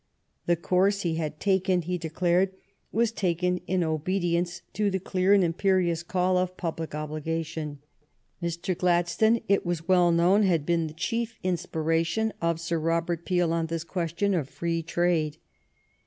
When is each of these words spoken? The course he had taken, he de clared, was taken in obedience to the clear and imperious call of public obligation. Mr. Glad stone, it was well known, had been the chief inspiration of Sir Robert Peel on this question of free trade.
The 0.47 0.55
course 0.55 1.01
he 1.03 1.17
had 1.17 1.39
taken, 1.39 1.83
he 1.83 1.99
de 1.99 2.09
clared, 2.09 2.55
was 2.91 3.11
taken 3.11 3.57
in 3.67 3.83
obedience 3.83 4.63
to 4.73 4.89
the 4.89 4.97
clear 4.99 5.31
and 5.31 5.43
imperious 5.43 6.01
call 6.01 6.39
of 6.39 6.57
public 6.57 6.95
obligation. 6.95 7.77
Mr. 8.41 8.75
Glad 8.75 9.07
stone, 9.07 9.41
it 9.47 9.63
was 9.63 9.87
well 9.87 10.11
known, 10.11 10.41
had 10.41 10.65
been 10.65 10.87
the 10.87 10.93
chief 10.95 11.37
inspiration 11.43 12.33
of 12.41 12.59
Sir 12.59 12.79
Robert 12.79 13.25
Peel 13.27 13.53
on 13.53 13.67
this 13.67 13.83
question 13.83 14.33
of 14.33 14.49
free 14.49 14.81
trade. 14.81 15.37